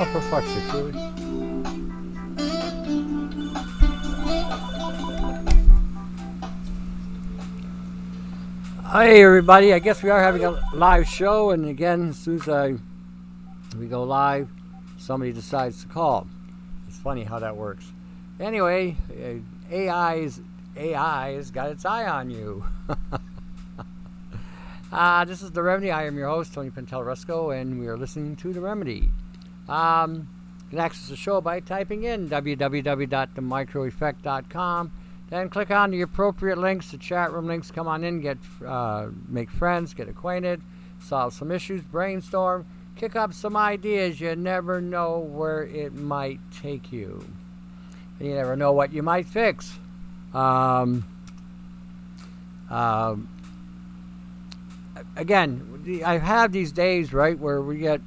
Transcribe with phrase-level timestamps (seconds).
[0.00, 0.92] Sake, really?
[8.90, 9.74] Hey, everybody.
[9.74, 12.76] I guess we are having a live show, and again, as soon as I,
[13.78, 14.48] we go live,
[14.96, 16.26] somebody decides to call.
[16.88, 17.92] It's funny how that works.
[18.40, 20.40] Anyway, uh, AI's
[20.78, 22.64] AI has got its eye on you.
[24.92, 25.90] uh, this is The Remedy.
[25.90, 29.10] I am your host, Tony Pantelleresco, and we are listening to The Remedy.
[29.70, 30.28] Um,
[30.64, 34.92] you can access the show by typing in www.themicroeffect.com.
[35.30, 37.70] Then click on the appropriate links, the chat room links.
[37.70, 40.60] Come on in, get uh, make friends, get acquainted,
[40.98, 44.20] solve some issues, brainstorm, kick up some ideas.
[44.20, 47.24] You never know where it might take you,
[48.18, 49.78] and you never know what you might fix.
[50.34, 51.04] Um,
[52.68, 53.28] um,
[55.16, 58.00] again, I have these days right where we get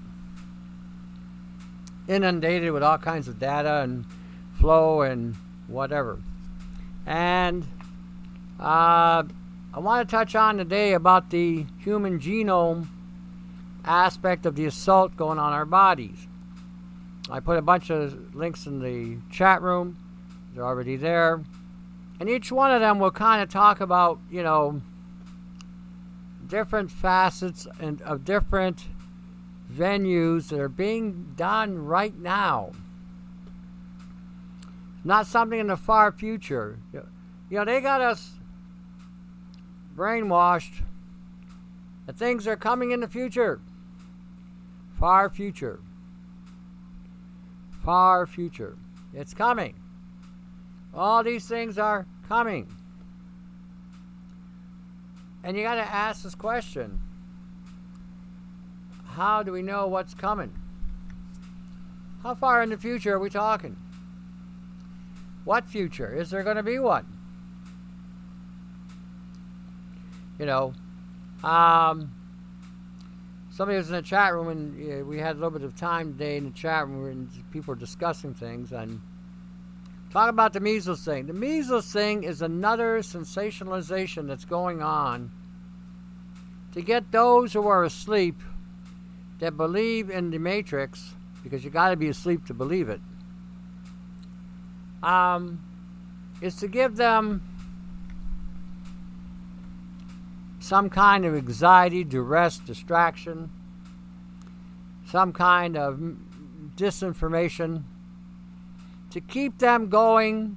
[2.07, 4.05] inundated with all kinds of data and
[4.59, 5.35] flow and
[5.67, 6.19] whatever.
[7.05, 7.65] And
[8.59, 9.23] uh,
[9.73, 12.87] I want to touch on today about the human genome
[13.85, 16.27] aspect of the assault going on our bodies.
[17.29, 19.97] I put a bunch of links in the chat room,
[20.53, 21.43] they're already there.
[22.19, 24.81] And each one of them will kind of talk about, you know,
[26.47, 28.85] different facets and of different
[29.73, 32.71] venues that are being done right now
[35.03, 36.79] not something in the far future.
[36.91, 37.03] You
[37.51, 38.31] know, they got us
[39.95, 40.83] brainwashed
[42.05, 43.59] that things are coming in the future.
[44.97, 45.79] Far future.
[47.83, 48.77] Far future.
[49.13, 49.75] It's coming.
[50.93, 52.73] All these things are coming.
[55.43, 57.01] And you got to ask this question
[59.13, 60.51] How do we know what's coming?
[62.23, 63.75] How far in the future are we talking?
[65.45, 66.13] What future?
[66.15, 67.05] Is there going to be one?
[70.39, 70.73] You know,
[71.43, 72.11] um,
[73.51, 76.37] somebody was in the chat room and we had a little bit of time today
[76.37, 78.99] in the chat room and people were discussing things and
[80.11, 81.27] talk about the measles thing.
[81.27, 85.31] The measles thing is another sensationalization that's going on
[86.71, 88.41] to get those who are asleep
[89.43, 91.11] that believe in the matrix
[91.43, 93.01] because you got to be asleep to believe it
[95.03, 95.61] um,
[96.39, 97.41] is to give them
[100.61, 103.51] some kind of anxiety, duress, distraction,
[105.07, 105.99] some kind of
[106.77, 107.83] disinformation
[109.11, 110.55] to keep them going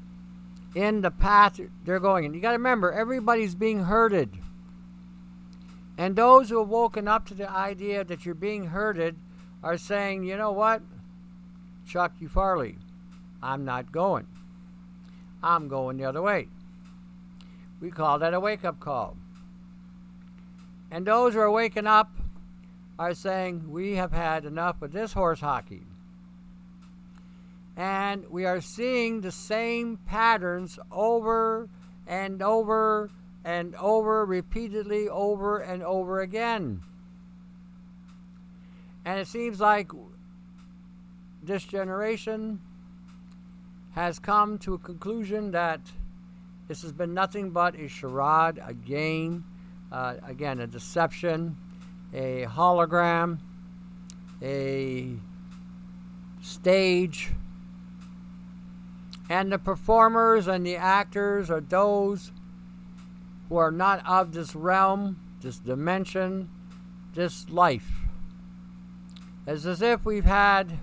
[0.77, 2.35] in the path they're going in.
[2.35, 4.31] You got to remember, everybody's being herded.
[5.99, 9.17] And those who have woken up to the idea that you're being herded
[9.63, 10.83] are saying, you know what?
[11.87, 12.77] Chuck you Farley,
[13.43, 14.27] I'm not going.
[15.43, 16.49] I'm going the other way.
[17.81, 19.17] We call that a wake up call.
[20.91, 22.11] And those who are waking up
[22.99, 25.83] are saying, We have had enough of this horse hockey.
[27.77, 31.69] And we are seeing the same patterns over
[32.07, 33.11] and over
[33.47, 36.83] and over, repeatedly over and over again.
[39.05, 39.93] And it seems like
[41.41, 42.61] this generation
[43.93, 45.81] has come to a conclusion that
[46.67, 49.45] this has been nothing but a charade, a game,
[49.93, 51.57] uh, again, a deception,
[52.13, 53.39] a hologram,
[54.43, 55.15] a
[56.43, 57.31] stage.
[59.31, 62.33] And the performers and the actors are those
[63.49, 66.49] who are not of this realm, this dimension,
[67.15, 68.03] this life.
[69.47, 70.79] It's as if we've had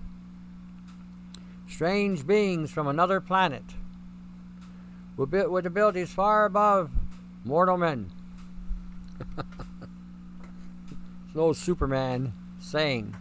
[1.68, 3.64] strange beings from another planet
[5.18, 6.92] with, abilities far above
[7.44, 8.12] mortal men.
[11.36, 13.16] it's Superman saying.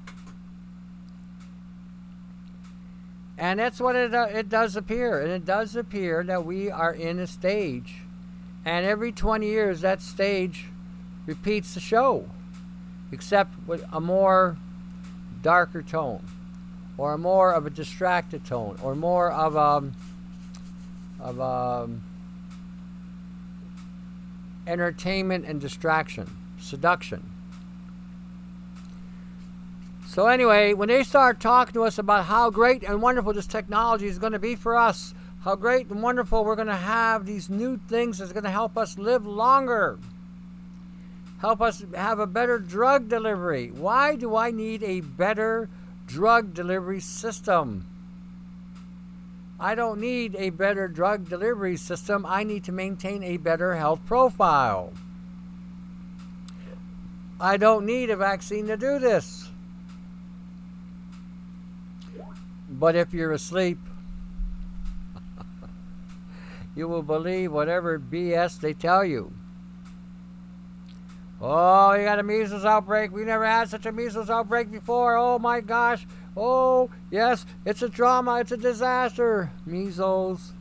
[3.37, 5.21] And that's what it, uh, it does appear.
[5.21, 8.02] And it does appear that we are in a stage.
[8.65, 10.67] And every 20 years, that stage
[11.27, 12.29] repeats the show,
[13.11, 14.57] except with a more
[15.43, 16.25] darker tone
[16.99, 19.91] or more of a distracted tone, or more of a
[21.21, 21.89] of a
[24.67, 26.31] entertainment and distraction,
[26.61, 27.29] seduction.
[30.07, 34.07] So anyway, when they start talking to us about how great and wonderful this technology
[34.07, 37.51] is going to be for us, how great and wonderful we're going to have these
[37.51, 39.99] new things that's going to help us live longer,
[41.41, 43.69] help us have a better drug delivery.
[43.69, 45.69] Why do I need a better
[46.13, 47.87] drug delivery system.
[49.59, 52.27] I don't need a better drug delivery system.
[52.27, 54.93] I need to maintain a better health profile.
[57.41, 59.49] I don't need a vaccine to do this.
[62.69, 63.79] But if you're asleep,
[66.75, 69.33] you will believe whatever BS they tell you.
[71.41, 73.11] Oh, you got a measles outbreak.
[73.11, 75.17] We never had such a measles outbreak before.
[75.17, 76.07] Oh my gosh.
[76.37, 78.39] Oh, yes, it's a drama.
[78.41, 79.51] It's a disaster.
[79.67, 80.53] Measles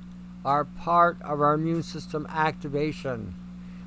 [0.44, 3.36] are part of our immune system activation.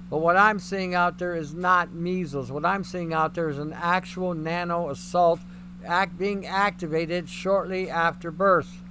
[0.08, 2.52] But what I'm seeing out there is not measles.
[2.52, 5.40] What I'm seeing out there is an actual nano assault
[5.84, 8.83] act being activated shortly after birth.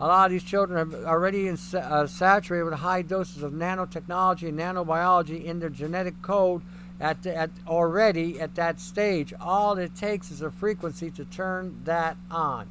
[0.00, 4.48] A lot of these children are already in, uh, saturated with high doses of nanotechnology
[4.48, 6.62] and nanobiology in their genetic code
[7.00, 9.32] at, the, at already at that stage.
[9.40, 12.68] All it takes is a frequency to turn that on.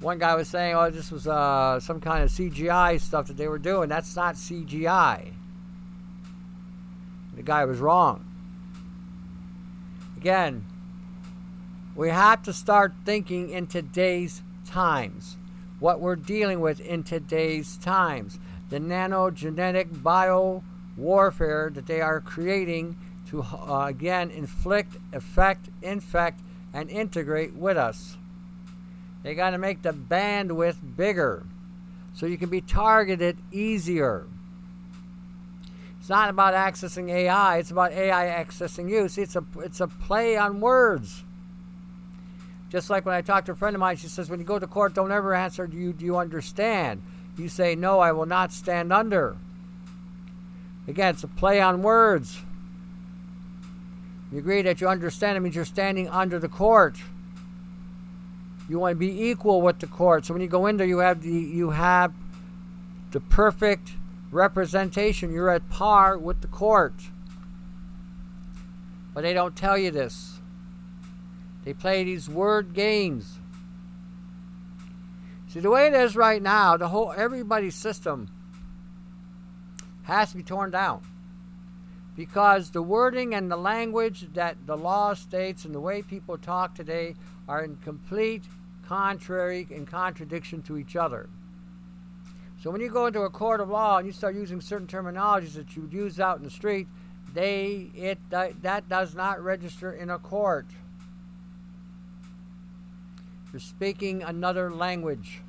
[0.00, 3.48] One guy was saying, "Oh, this was uh, some kind of CGI stuff that they
[3.48, 5.32] were doing." That's not CGI.
[7.34, 8.24] The guy was wrong.
[10.18, 10.66] Again,
[11.94, 15.36] we have to start thinking in today's times.
[15.78, 18.38] What we're dealing with in today's times.
[18.70, 20.64] The nanogenetic bio
[20.96, 22.96] warfare that they are creating
[23.28, 26.40] to uh, again inflict, affect, infect,
[26.72, 28.16] and integrate with us.
[29.22, 31.44] They got to make the bandwidth bigger
[32.12, 34.26] so you can be targeted easier.
[35.98, 39.08] It's not about accessing AI, it's about AI accessing you.
[39.08, 41.23] See, it's a, it's a play on words.
[42.74, 44.58] Just like when I talked to a friend of mine, she says, when you go
[44.58, 47.02] to court, don't ever answer, do you, do you understand?
[47.38, 49.36] You say, no, I will not stand under.
[50.88, 52.40] Again, it's a play on words.
[54.32, 56.96] You agree that you understand it means you're standing under the court.
[58.68, 60.26] You want to be equal with the court.
[60.26, 62.12] So when you go in there, you have the you have
[63.12, 63.92] the perfect
[64.32, 65.32] representation.
[65.32, 66.94] You're at par with the court.
[69.14, 70.33] But they don't tell you this.
[71.64, 73.38] They play these word games.
[75.48, 78.28] See the way it is right now, the whole everybody's system
[80.02, 81.02] has to be torn down
[82.16, 86.74] because the wording and the language that the law states and the way people talk
[86.74, 87.14] today
[87.48, 88.42] are in complete
[88.86, 91.28] contrary and contradiction to each other.
[92.62, 95.54] So when you go into a court of law and you start using certain terminologies
[95.54, 96.86] that you would use out in the street,
[97.32, 100.66] they it that does not register in a court.
[103.54, 105.40] You're speaking another language.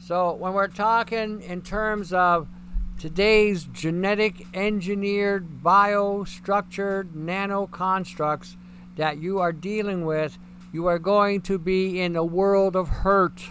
[0.00, 2.48] So when we're talking in terms of
[2.98, 8.56] today's genetic engineered biostructured nano constructs
[8.96, 10.36] that you are dealing with,
[10.72, 13.50] you are going to be in a world of hurt.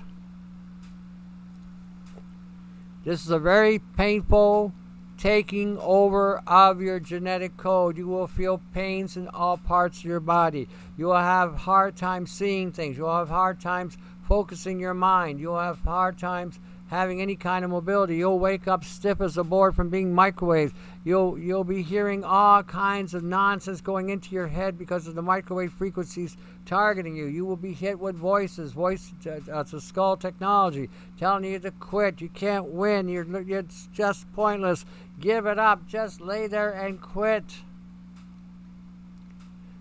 [3.05, 4.73] This is a very painful
[5.17, 7.97] taking over of your genetic code.
[7.97, 10.67] You will feel pains in all parts of your body.
[10.97, 12.97] You will have hard times seeing things.
[12.97, 13.97] You will have hard times
[14.27, 15.39] focusing your mind.
[15.39, 18.15] You'll have hard times having any kind of mobility.
[18.17, 20.73] You'll wake up stiff as a board from being microwaved.
[21.03, 25.21] You'll you'll be hearing all kinds of nonsense going into your head because of the
[25.21, 27.25] microwave frequencies targeting you.
[27.25, 31.71] You will be hit with voices, voice uh, it's a skull technology telling you to
[31.71, 32.21] quit.
[32.21, 33.07] You can't win.
[33.07, 33.25] You're
[33.57, 34.85] it's just pointless.
[35.19, 35.87] Give it up.
[35.87, 37.43] Just lay there and quit.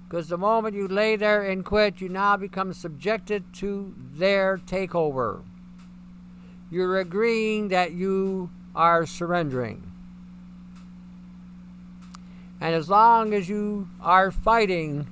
[0.09, 5.43] Because the moment you lay there and quit, you now become subjected to their takeover.
[6.71, 9.91] You're agreeing that you are surrendering.
[12.61, 15.07] And as long as you are fighting,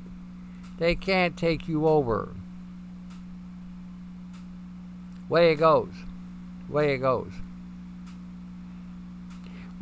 [0.78, 2.30] they can't take you over.
[5.28, 5.92] Way it goes.
[6.68, 7.32] Way it goes.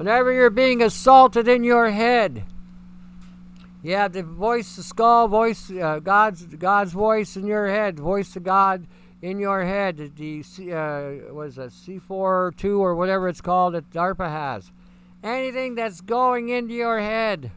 [0.02, 2.42] Whenever you're being assaulted in your head,
[3.84, 8.34] you have the voice, the skull voice, uh, God's God's voice in your head, voice
[8.34, 8.88] of God
[9.22, 10.16] in your head.
[10.16, 10.40] The
[10.72, 14.72] uh, was a C4 or two or whatever it's called that DARPA has.
[15.22, 17.52] Anything that's going into your head.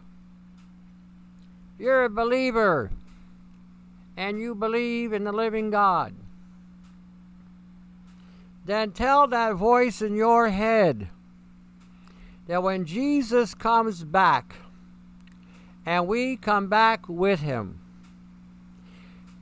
[1.80, 2.92] You're a believer,
[4.16, 6.14] and you believe in the living God.
[8.66, 11.10] Then tell that voice in your head
[12.48, 14.56] that when Jesus comes back
[15.86, 17.80] and we come back with him.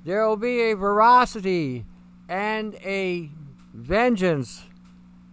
[0.06, 1.86] There will be a veracity
[2.28, 3.30] and a
[3.74, 4.66] vengeance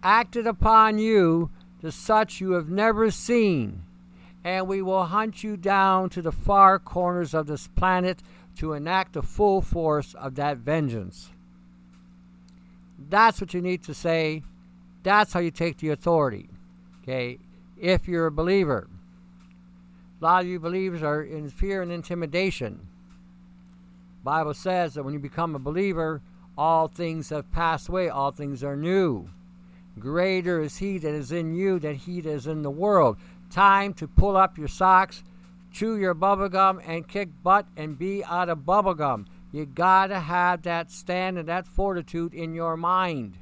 [0.01, 1.49] acted upon you
[1.81, 3.83] to such you have never seen,
[4.43, 8.21] and we will hunt you down to the far corners of this planet
[8.55, 11.31] to enact the full force of that vengeance.
[12.97, 14.43] That's what you need to say.
[15.03, 16.49] That's how you take the authority.
[17.01, 17.39] Okay?
[17.81, 18.87] If you're a believer.
[20.21, 22.87] A lot of you believers are in fear and intimidation.
[24.23, 26.21] Bible says that when you become a believer,
[26.55, 29.29] all things have passed away, all things are new.
[29.97, 33.17] Greater is he that is in you than he that is in the world.
[33.49, 35.23] Time to pull up your socks,
[35.71, 39.25] chew your bubblegum, and kick butt and be out of bubblegum.
[39.51, 43.39] You gotta have that stand and that fortitude in your mind,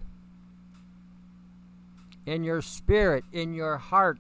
[2.30, 4.20] in your spirit, in your heart.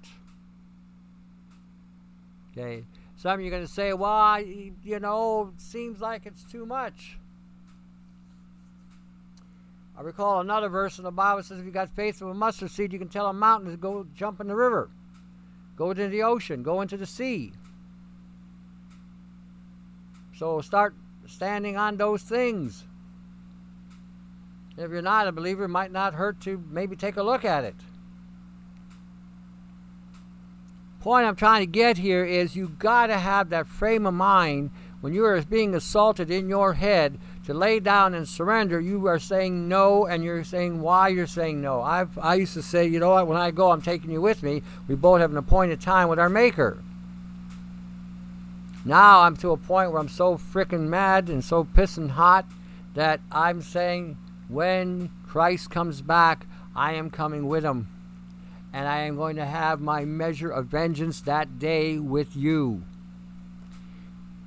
[2.51, 2.84] Okay.
[3.16, 7.20] Some of you are going to say, well, you know, seems like it's too much.
[9.96, 12.72] I recall another verse in the Bible says, if you got faith of a mustard
[12.72, 14.89] seed, you can tell a mountain to go jump in the river,
[15.75, 17.51] go into the ocean, go into the sea.
[20.36, 20.96] So start
[21.28, 22.86] standing on those things.
[24.78, 27.66] If you're not a believer, it might not hurt to maybe take a look at
[27.66, 27.75] it.
[31.00, 34.72] Point I'm trying to get here is you got to have that frame of mind
[35.00, 38.82] when you are being assaulted in your head to lay down and surrender.
[38.82, 41.82] You are saying no, and you're saying why you're saying no.
[41.82, 43.27] I've I used to say, you know what?
[43.27, 44.62] When I go, I'm taking you with me.
[44.89, 46.84] We both have an appointed time with our Maker.
[48.84, 52.46] Now I'm to a point where I'm so freaking mad and so pissing hot
[52.94, 54.18] that I'm saying,
[54.50, 57.88] when Christ comes back, I am coming with him.
[58.72, 62.84] And I am going to have my measure of vengeance that day with you.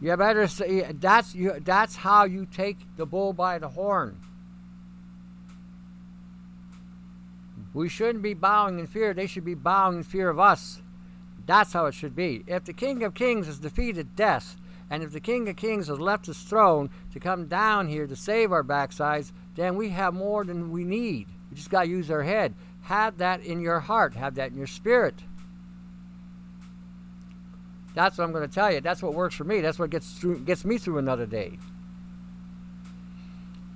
[0.00, 4.20] You better say that's you, that's how you take the bull by the horn.
[7.72, 9.14] We shouldn't be bowing in fear.
[9.14, 10.82] They should be bowing in fear of us.
[11.46, 12.44] That's how it should be.
[12.46, 14.56] If the King of Kings has defeated death,
[14.90, 18.14] and if the King of Kings has left his throne to come down here to
[18.14, 21.28] save our backsides, then we have more than we need.
[21.50, 22.54] We just got to use our head.
[22.82, 25.14] Have that in your heart, have that in your spirit.
[27.94, 28.80] That's what I'm going to tell you.
[28.80, 29.60] That's what works for me.
[29.60, 31.58] That's what gets through, gets me through another day.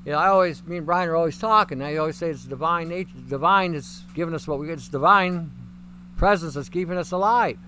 [0.04, 1.82] You know, I always, me and Brian are always talking.
[1.82, 3.10] I always say it's divine nature.
[3.28, 4.74] Divine is giving us what we get.
[4.74, 5.50] It's divine
[6.16, 7.58] presence that's keeping us alive.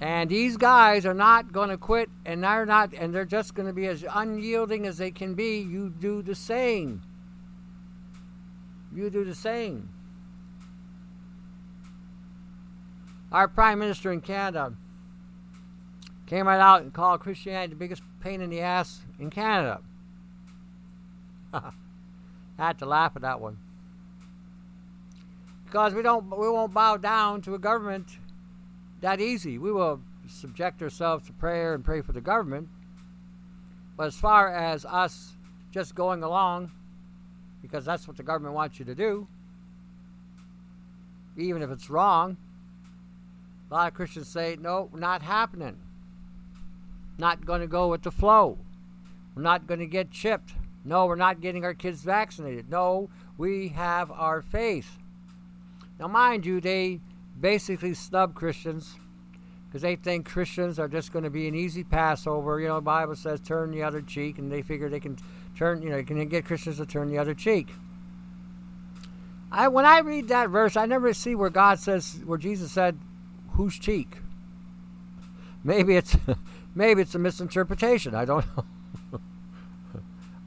[0.00, 3.68] And these guys are not going to quit, and they're not, and they're just going
[3.68, 5.60] to be as unyielding as they can be.
[5.60, 7.02] You do the same.
[8.94, 9.88] You do the same.
[13.30, 14.74] Our prime minister in Canada
[16.26, 19.80] came right out and called Christianity the biggest pain in the ass in Canada.
[21.52, 21.72] I
[22.58, 23.58] had to laugh at that one
[25.72, 28.18] because we don't we won't bow down to a government
[29.00, 29.56] that easy.
[29.56, 32.68] We will subject ourselves to prayer and pray for the government.
[33.96, 35.32] But as far as us
[35.70, 36.72] just going along,
[37.62, 39.28] because that's what the government wants you to do,
[41.36, 42.36] even if it's wrong,
[43.70, 45.78] a lot of Christians say, no, not happening.
[47.16, 48.58] Not going to go with the flow.
[49.34, 50.52] We're not going to get chipped.
[50.84, 52.68] No, we're not getting our kids vaccinated.
[52.68, 54.98] No, we have our faith.
[55.98, 57.00] Now, mind you, they
[57.40, 58.96] basically snub Christians
[59.66, 62.60] because they think Christians are just going to be an easy Passover.
[62.60, 65.16] You know, the Bible says turn the other cheek, and they figure they can
[65.56, 67.68] turn, you know, you can get Christians to turn the other cheek.
[69.50, 72.98] I, when I read that verse, I never see where God says, where Jesus said,
[73.52, 74.16] whose cheek?
[75.62, 76.16] Maybe it's,
[76.74, 78.14] maybe it's a misinterpretation.
[78.14, 79.20] I don't know.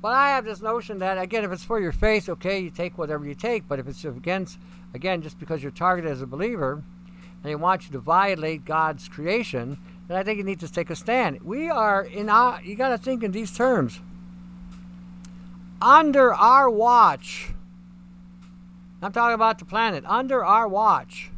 [0.02, 2.98] but I have this notion that again, if it's for your faith, okay, you take
[2.98, 3.68] whatever you take.
[3.68, 4.58] But if it's against
[4.96, 6.82] Again, just because you're targeted as a believer
[7.12, 10.90] and they want you to violate God's creation, then I think you need to take
[10.90, 11.42] a stand.
[11.42, 14.00] We are in our, you got to think in these terms.
[15.86, 17.52] Under our watch,
[19.04, 21.30] I'm talking about the planet, under our watch,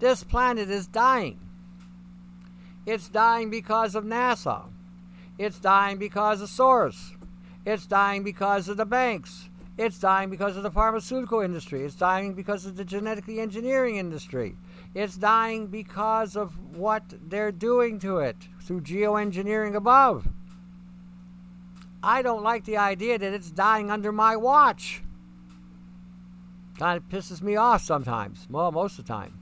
[0.00, 1.40] this planet is dying.
[2.84, 4.64] It's dying because of NASA.
[5.38, 7.16] It's dying because of Soros.
[7.64, 9.48] It's dying because of the banks.
[9.78, 11.82] It's dying because of the pharmaceutical industry.
[11.82, 14.56] It's dying because of the genetically engineering industry.
[14.94, 20.28] It's dying because of what they're doing to it through geoengineering above.
[22.02, 25.02] I don't like the idea that it's dying under my watch.
[26.78, 28.46] Kind of pisses me off sometimes.
[28.48, 29.38] Well, most of the time.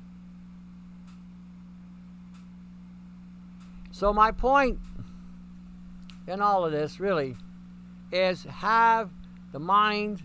[3.93, 4.79] So, my point
[6.27, 7.37] in all of this really
[8.13, 9.11] is have
[9.53, 10.23] the mind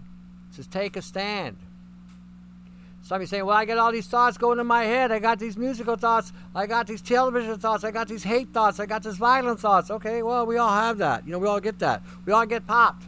[0.56, 1.58] to take a stand.
[3.04, 5.12] Somebody saying, well, I got all these thoughts going in my head.
[5.12, 6.32] I got these musical thoughts.
[6.56, 7.84] I got these television thoughts.
[7.84, 8.80] I got these hate thoughts.
[8.80, 9.92] I got these violent thoughts.
[9.92, 11.26] Okay, well, we all have that.
[11.26, 12.02] You know, we all get that.
[12.26, 13.04] We all get popped.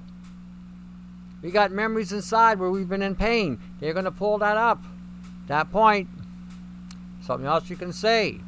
[1.41, 3.57] We got memories inside where we've been in pain.
[3.79, 4.83] They're going to pull that up.
[5.47, 6.09] That point,
[7.21, 8.39] something else you can say.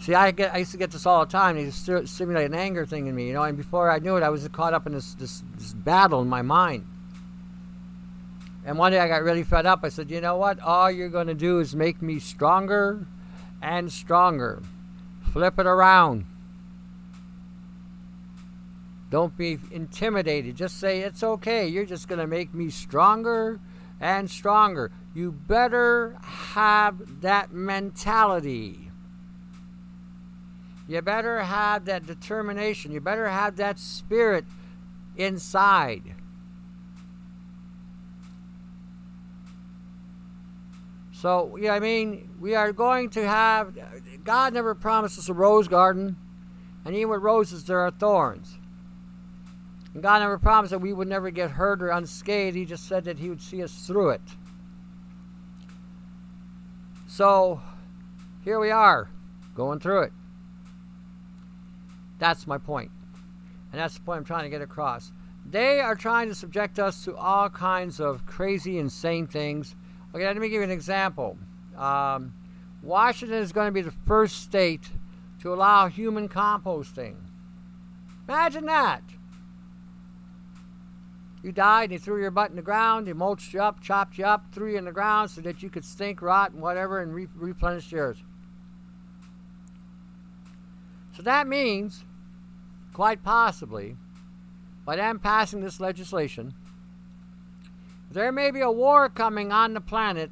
[0.00, 1.56] See, I get I used to get this all the time.
[1.56, 3.42] They st- stimulate an anger thing in me, you know.
[3.42, 6.28] And before I knew it, I was caught up in this, this this battle in
[6.28, 6.86] my mind.
[8.66, 9.80] And one day I got really fed up.
[9.84, 10.58] I said, you know what?
[10.58, 13.06] All you're going to do is make me stronger
[13.62, 14.60] and stronger.
[15.32, 16.26] Flip it around.
[19.08, 20.56] Don't be intimidated.
[20.56, 21.68] Just say, it's okay.
[21.68, 23.60] You're just going to make me stronger
[24.00, 24.90] and stronger.
[25.14, 28.90] You better have that mentality.
[30.88, 32.90] You better have that determination.
[32.90, 34.44] You better have that spirit
[35.16, 36.15] inside.
[41.16, 43.74] So, yeah, I mean, we are going to have.
[44.22, 46.14] God never promised us a rose garden,
[46.84, 48.58] and even with roses, there are thorns.
[49.94, 52.54] And God never promised that we would never get hurt or unscathed.
[52.54, 54.20] He just said that He would see us through it.
[57.06, 57.62] So,
[58.44, 59.08] here we are,
[59.54, 60.12] going through it.
[62.18, 62.90] That's my point.
[63.72, 65.12] And that's the point I'm trying to get across.
[65.46, 69.74] They are trying to subject us to all kinds of crazy, insane things
[70.16, 71.36] Okay, let me give you an example.
[71.76, 72.32] Um,
[72.82, 74.88] Washington is going to be the first state
[75.42, 77.16] to allow human composting.
[78.26, 79.02] Imagine that.
[81.42, 84.24] You died, they threw your butt in the ground, they mulched you up, chopped you
[84.24, 87.14] up, threw you in the ground so that you could stink, rot, and whatever, and
[87.14, 88.16] re- replenish yours.
[91.14, 92.04] So that means,
[92.94, 93.98] quite possibly,
[94.86, 96.54] by them passing this legislation,
[98.16, 100.30] there may be a war coming on the planet.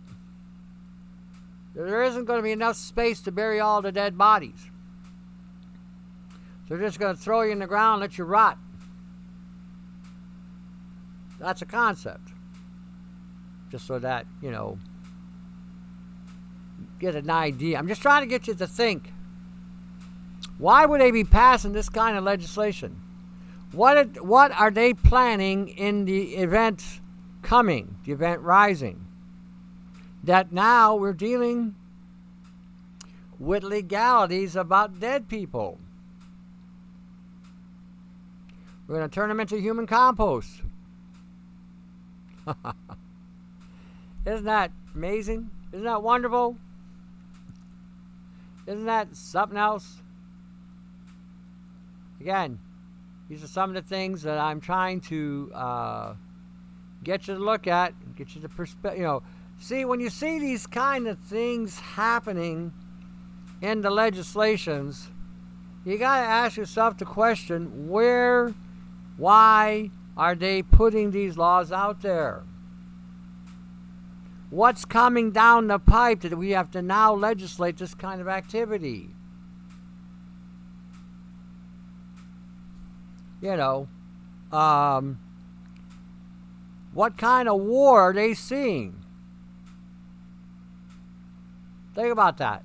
[1.74, 4.70] There isn't going to be enough space to bury all the dead bodies.
[6.66, 8.56] They're just going to throw you in the ground and let you rot.
[11.38, 12.30] That's a concept.
[13.70, 14.78] Just so that, you know,
[16.98, 17.76] get an idea.
[17.76, 19.12] I'm just trying to get you to think.
[20.56, 22.98] Why would they be passing this kind of legislation?
[23.72, 27.02] What, what are they planning in the event
[27.44, 29.06] coming, the event rising.
[30.24, 31.76] That now we're dealing
[33.38, 35.78] with legalities about dead people.
[38.86, 40.62] We're going to turn them into human compost.
[44.26, 45.50] Isn't that amazing?
[45.72, 46.56] Isn't that wonderful?
[48.66, 50.02] Isn't that something else?
[52.20, 52.58] Again,
[53.28, 56.14] these are some of the things that I'm trying to uh,
[57.04, 58.98] get you to look at, get you to perspective.
[58.98, 59.22] You know,
[59.58, 62.72] see when you see these kind of things happening
[63.60, 65.08] in the legislations,
[65.84, 68.54] you got to ask yourself the question: Where,
[69.16, 72.42] why are they putting these laws out there?
[74.50, 79.10] What's coming down the pipe that we have to now legislate this kind of activity?
[83.40, 83.88] You know,
[84.52, 85.18] um,
[86.94, 89.04] what kind of war are they seeing?
[91.94, 92.64] Think about that.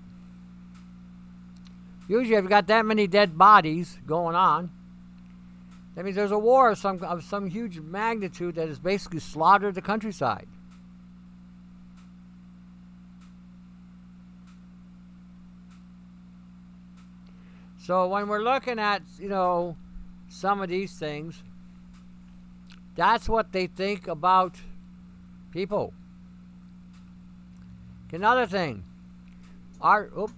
[2.07, 4.71] Usually, if you've got that many dead bodies going on,
[5.95, 9.75] that means there's a war of some, of some huge magnitude that has basically slaughtered
[9.75, 10.47] the countryside.
[17.77, 19.75] So when we're looking at, you know,
[20.29, 21.43] some of these things,
[22.99, 24.57] that's what they think about
[25.51, 25.93] people.
[28.12, 28.83] Another thing,
[29.79, 30.29] our oh,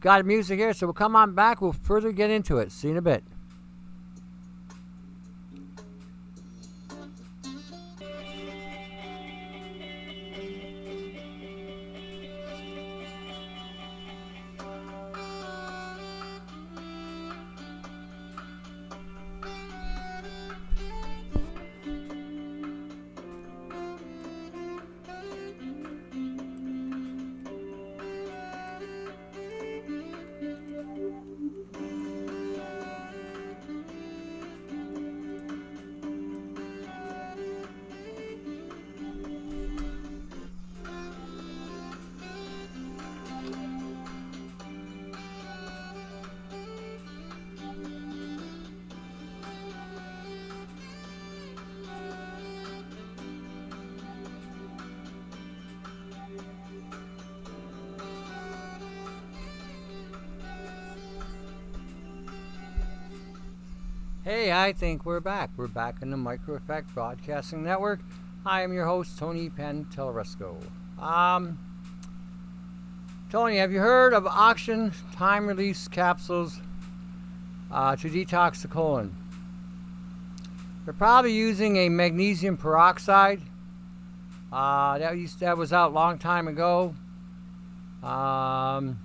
[0.00, 1.60] got music here, so we'll come on back.
[1.60, 2.70] We'll further get into it.
[2.70, 3.24] See you in a bit.
[64.66, 65.50] I think we're back.
[65.56, 68.00] We're back in the Micro Effect Broadcasting Network.
[68.44, 70.56] I am your host, Tony Pantelleresco.
[71.00, 71.56] Um,
[73.30, 76.58] Tony, have you heard of oxygen time release capsules
[77.70, 79.14] uh, to detox the colon?
[80.84, 83.42] They're probably using a magnesium peroxide.
[84.52, 86.92] Uh, that, used, that was out a long time ago.
[88.02, 88.98] Um,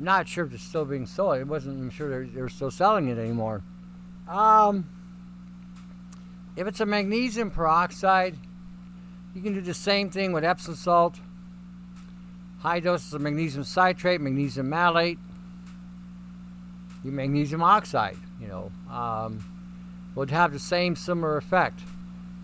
[0.00, 1.38] not sure if it's still being sold.
[1.38, 3.62] I wasn't even sure they're, they're still selling it anymore.
[4.28, 4.88] Um,
[6.56, 8.36] if it's a magnesium peroxide,
[9.34, 11.18] you can do the same thing with Epsom salt.
[12.60, 15.18] High doses of magnesium citrate, magnesium malate,
[17.02, 19.44] your magnesium oxide, you know, um,
[20.14, 21.80] would have the same similar effect.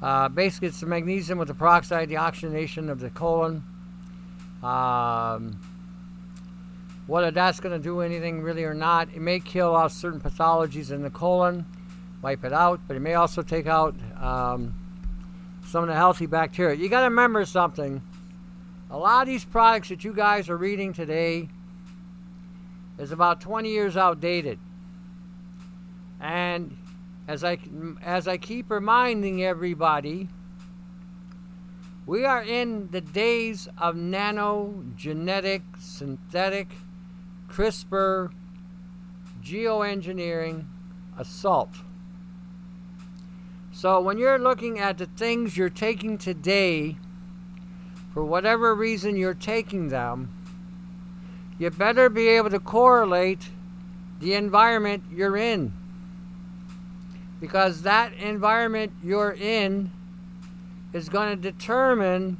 [0.02, 3.62] Uh, basically, it's the magnesium with the peroxide, the oxygenation of the colon.
[4.62, 5.60] Um,
[7.06, 10.90] whether that's going to do anything really or not, it may kill off certain pathologies
[10.90, 11.64] in the colon,
[12.20, 14.74] wipe it out, but it may also take out um,
[15.66, 16.76] some of the healthy bacteria.
[16.76, 18.02] You got to remember something.
[18.90, 21.48] A lot of these products that you guys are reading today
[22.98, 24.58] is about 20 years outdated.
[26.20, 26.76] And
[27.28, 27.58] as I
[28.02, 30.28] as I keep reminding everybody,
[32.06, 36.68] we are in the days of nanogenetic synthetic
[37.48, 38.30] CRISPR,
[39.42, 40.64] geoengineering,
[41.18, 41.70] assault.
[43.72, 46.96] So when you're looking at the things you're taking today,
[48.12, 50.32] for whatever reason you're taking them,
[51.58, 53.50] you better be able to correlate
[54.20, 55.72] the environment you're in.
[57.40, 59.90] Because that environment you're in
[60.94, 62.38] is going to determine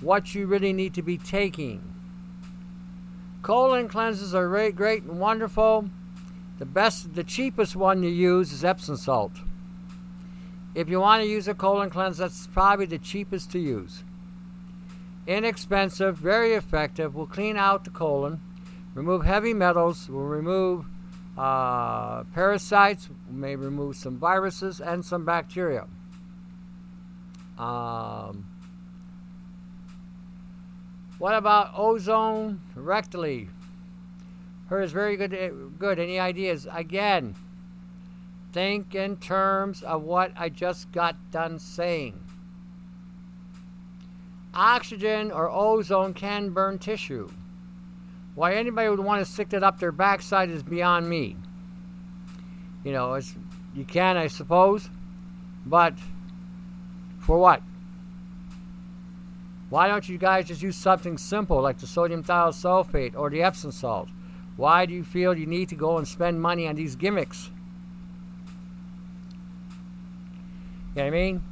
[0.00, 1.89] what you really need to be taking.
[3.42, 5.88] Colon cleanses are great, great and wonderful.
[6.58, 9.32] The best, the cheapest one you use is Epsom salt.
[10.74, 14.04] If you want to use a colon cleanse, that's probably the cheapest to use.
[15.26, 18.40] Inexpensive, very effective, will clean out the colon,
[18.94, 20.84] remove heavy metals, will remove
[21.36, 25.86] uh, parasites, may remove some viruses and some bacteria.
[27.58, 28.46] Um,
[31.20, 33.50] what about ozone rectally?
[34.68, 35.32] Her is very good.
[35.78, 35.98] Good.
[35.98, 36.66] Any ideas?
[36.72, 37.34] Again,
[38.54, 42.18] think in terms of what I just got done saying.
[44.54, 47.30] Oxygen or ozone can burn tissue.
[48.34, 51.36] Why anybody would want to stick that up their backside is beyond me.
[52.82, 53.34] You know, it's,
[53.74, 54.88] you can, I suppose,
[55.66, 55.92] but
[57.18, 57.62] for what?
[59.70, 63.70] Why don't you guys just use something simple like the sodium thiosulfate or the Epsom
[63.70, 64.08] salt?
[64.56, 67.50] Why do you feel you need to go and spend money on these gimmicks?
[70.94, 71.42] You know what I mean?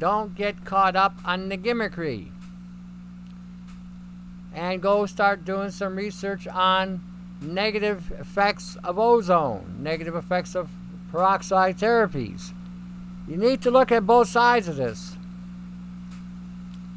[0.00, 2.30] Don't get caught up on the gimmickry.
[4.52, 7.00] And go start doing some research on
[7.40, 10.68] negative effects of ozone, negative effects of
[11.12, 12.52] peroxide therapies.
[13.28, 15.17] You need to look at both sides of this.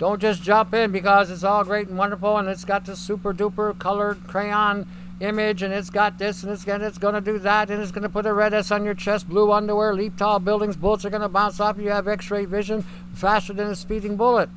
[0.01, 3.35] Don't just jump in because it's all great and wonderful and it's got this super
[3.35, 4.87] duper colored crayon
[5.19, 8.09] image and it's got this and it's gonna it's gonna do that and it's gonna
[8.09, 11.29] put a red S on your chest, blue underwear, leap tall buildings, bullets are gonna
[11.29, 12.83] bounce off you, have X-ray vision
[13.13, 14.49] faster than a speeding bullet.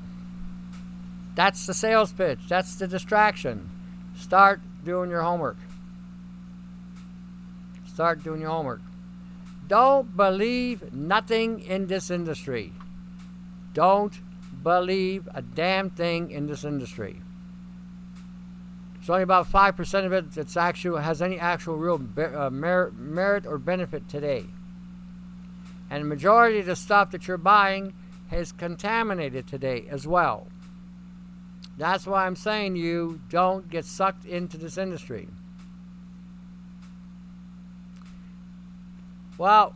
[1.34, 2.38] That's the sales pitch.
[2.48, 3.68] That's the distraction.
[4.16, 5.58] Start doing your homework.
[7.92, 8.80] Start doing your homework.
[9.68, 12.72] Don't believe nothing in this industry.
[13.74, 14.14] Don't
[14.64, 17.20] believe a damn thing in this industry.
[18.98, 23.46] It's only about 5% of it that's actual, has any actual real uh, merit, merit
[23.46, 24.46] or benefit today.
[25.90, 27.92] And the majority of the stuff that you're buying
[28.32, 30.48] is contaminated today as well.
[31.76, 35.28] That's why I'm saying you don't get sucked into this industry.
[39.36, 39.74] Well,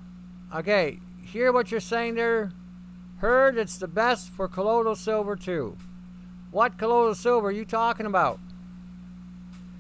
[0.55, 2.53] okay, hear what you're saying there
[3.19, 5.77] Heard it's the best for colloidal silver too.
[6.51, 8.39] What colloidal silver are you talking about?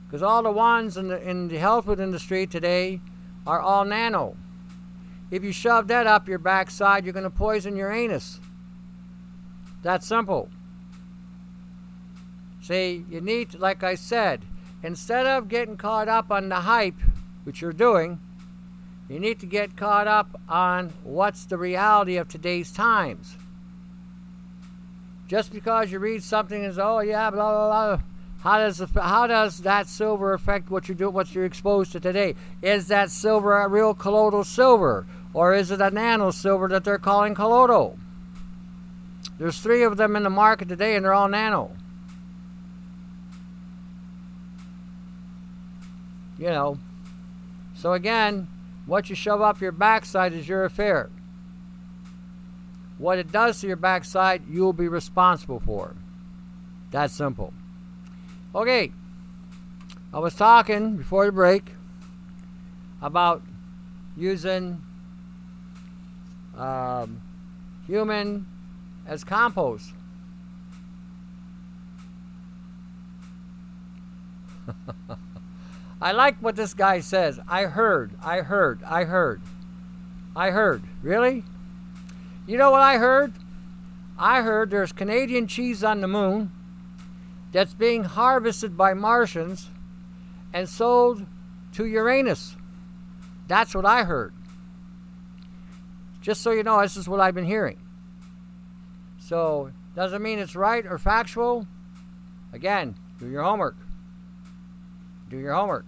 [0.07, 3.01] Because all the ones in the, in the health food industry today
[3.47, 4.37] are all nano.
[5.31, 8.41] If you shove that up your backside, you're going to poison your anus.
[9.83, 10.49] That's simple.
[12.63, 14.43] See, you need, to, like I said,
[14.83, 17.01] instead of getting caught up on the hype,
[17.45, 18.19] which you're doing,
[19.09, 23.37] you need to get caught up on what's the reality of today's times.
[25.27, 28.05] Just because you read something as, oh, yeah, blah, blah, blah,
[28.41, 32.35] How does how does that silver affect what you do what you're exposed to today?
[32.63, 36.99] Is that silver a real colloidal silver, or is it a nano silver that they're
[36.99, 37.99] calling colloidal?
[39.39, 41.71] There's three of them in the market today, and they're all nano.
[46.39, 46.79] You know.
[47.75, 48.49] So again,
[48.89, 51.11] what you shove up your backside is your affair.
[52.97, 55.95] What it does to your backside, you'll be responsible for.
[56.91, 57.53] That simple.
[58.55, 58.91] Okay,
[60.13, 61.71] I was talking before the break
[63.03, 63.43] about
[64.17, 64.83] using
[66.57, 67.21] um,
[67.87, 68.47] human
[69.07, 69.93] as compost.
[76.01, 77.41] I like what this guy says.
[77.49, 79.41] I heard, I heard, I heard.
[80.37, 80.83] I heard.
[81.03, 81.45] Really?
[82.47, 83.33] You know what I heard?
[84.17, 86.53] I heard there's Canadian cheese on the moon
[87.53, 89.71] that's being harvested by Martians
[90.53, 91.27] and sold
[91.73, 92.57] to Uranus.
[93.49, 94.33] That's what I heard.
[96.21, 97.81] Just so you know, this is what I've been hearing.
[99.19, 101.67] So, doesn't mean it's right or factual.
[102.53, 103.77] Again, do your homework.
[105.29, 105.87] Do your homework.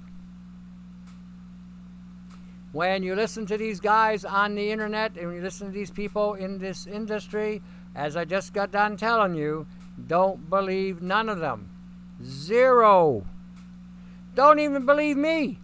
[2.72, 6.34] When you listen to these guys on the internet and you listen to these people
[6.34, 7.62] in this industry,
[7.94, 9.66] as I just got done telling you,
[10.06, 11.70] don't believe none of them.
[12.22, 13.26] Zero.
[14.34, 15.58] Don't even believe me.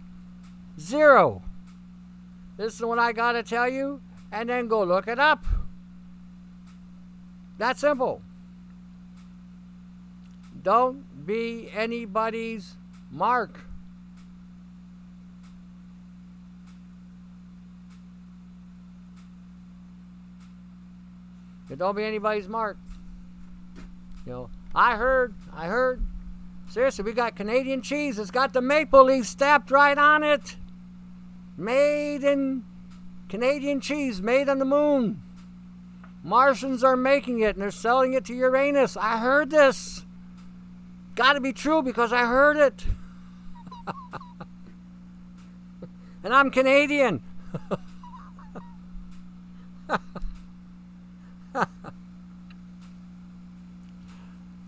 [0.79, 1.43] Zero.
[2.57, 5.45] Listen to what I got to tell you and then go look it up.
[7.57, 8.21] That simple.
[10.61, 12.75] Don't be anybody's
[13.09, 13.66] mark.
[21.75, 22.77] Don't be anybody's mark.
[24.25, 26.01] You know, I heard, I heard.
[26.69, 28.19] Seriously, we got Canadian cheese.
[28.19, 30.57] It's got the maple leaf stamped right on it.
[31.57, 32.63] Made in
[33.29, 35.21] Canadian cheese, made on the moon.
[36.23, 38.97] Martians are making it and they're selling it to Uranus.
[38.97, 40.05] I heard this.
[41.15, 42.85] Got to be true because I heard it.
[46.23, 47.21] and I'm Canadian.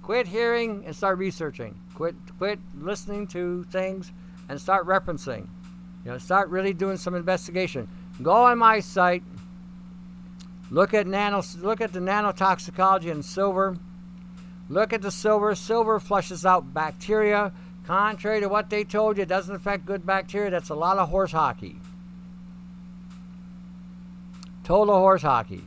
[0.10, 1.80] Quit hearing and start researching.
[1.94, 4.12] Quit quit listening to things
[4.50, 5.48] and start referencing.
[6.04, 7.88] You know, start really doing some investigation.
[8.20, 9.22] Go on my site.
[10.72, 13.78] Look at nano look at the nanotoxicology in silver.
[14.68, 15.54] Look at the silver.
[15.54, 17.54] Silver flushes out bacteria.
[17.86, 20.50] Contrary to what they told you, it doesn't affect good bacteria.
[20.50, 21.76] That's a lot of horse hockey.
[24.64, 25.62] Total horse hockey.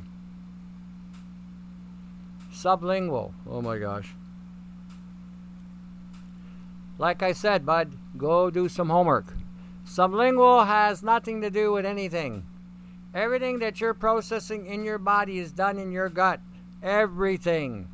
[2.52, 3.33] Sublingual.
[3.48, 4.12] Oh my gosh.
[7.03, 9.35] Like I said, bud, go do some homework.
[9.85, 12.47] Sublingual has nothing to do with anything.
[13.12, 16.38] Everything that you're processing in your body is done in your gut.
[16.81, 17.88] Everything.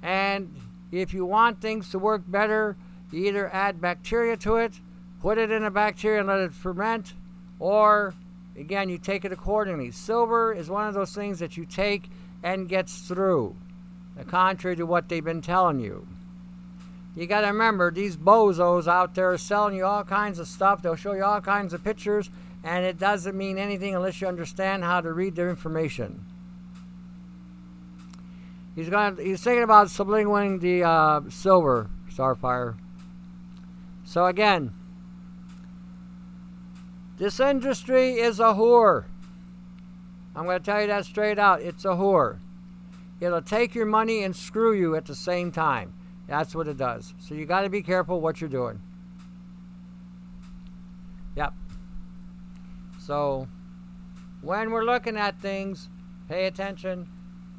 [0.00, 0.60] And
[0.92, 2.76] if you want things to work better,
[3.10, 4.74] you either add bacteria to it,
[5.20, 7.14] put it in a bacteria and let it ferment,
[7.58, 8.14] or
[8.56, 9.90] again, you take it accordingly.
[9.90, 12.08] Silver is one of those things that you take
[12.44, 13.56] and gets through,
[14.28, 16.06] contrary to what they've been telling you.
[17.14, 20.80] You got to remember, these bozos out there are selling you all kinds of stuff.
[20.80, 22.30] They'll show you all kinds of pictures,
[22.64, 26.24] and it doesn't mean anything unless you understand how to read their information.
[28.74, 29.18] He's going.
[29.18, 32.76] He's thinking about sublingualing the uh, silver starfire.
[34.04, 34.72] So again,
[37.18, 39.04] this industry is a whore.
[40.34, 41.60] I'm going to tell you that straight out.
[41.60, 42.38] It's a whore.
[43.20, 45.92] It'll take your money and screw you at the same time.
[46.32, 47.12] That's what it does.
[47.18, 48.80] So you got to be careful what you're doing.
[51.36, 51.52] Yep.
[52.98, 53.48] So
[54.40, 55.90] when we're looking at things,
[56.30, 57.06] pay attention.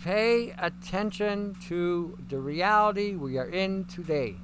[0.03, 4.37] Pay attention to the reality we are in today.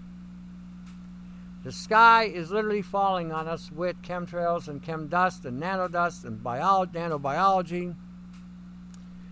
[1.64, 6.44] The sky is literally falling on us with chemtrails and chem dust and nanodust and
[6.44, 7.96] bio- nanobiology,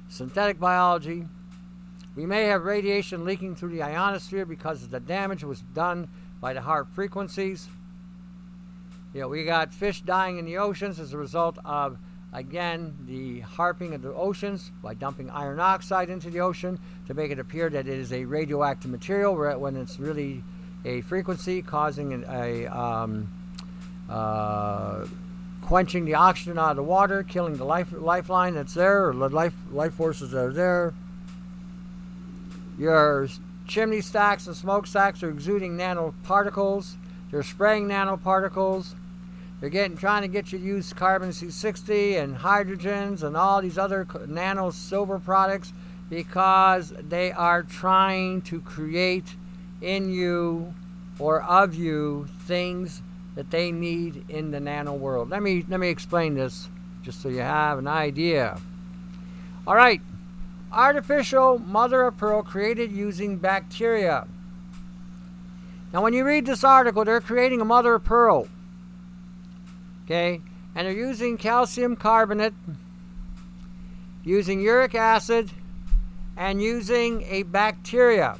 [0.09, 1.27] synthetic biology.
[2.17, 6.09] We may have radiation leaking through the ionosphere because the damage was done
[6.41, 7.69] by the HAARP frequencies.
[9.13, 11.99] You know, we got fish dying in the oceans as a result of,
[12.33, 17.29] again, the harping of the oceans by dumping iron oxide into the ocean to make
[17.29, 20.43] it appear that it is a radioactive material when it's really
[20.85, 23.31] a frequency causing a, um,
[24.09, 25.05] uh,
[25.61, 29.29] quenching the oxygen out of the water, killing the life, lifeline that's there, or the
[29.29, 30.95] life, life forces that are there.
[32.77, 33.27] Your
[33.67, 36.95] chimney stacks and smokestacks are exuding nanoparticles.
[37.31, 38.93] They're spraying nanoparticles.
[39.59, 43.77] They're getting trying to get you to use carbon C60 and hydrogens and all these
[43.77, 45.73] other nano silver products
[46.09, 49.35] because they are trying to create
[49.81, 50.73] in you
[51.19, 53.01] or of you things
[53.35, 55.29] that they need in the nano world.
[55.29, 56.69] Let me let me explain this
[57.01, 58.59] just so you have an idea.
[59.65, 60.01] All right.
[60.71, 64.27] Artificial mother of pearl created using bacteria.
[65.93, 68.47] Now when you read this article, they're creating a mother of pearl.
[70.05, 70.41] Okay?
[70.75, 72.53] And they're using calcium carbonate,
[74.23, 75.49] using uric acid,
[76.35, 78.37] and using a bacteria.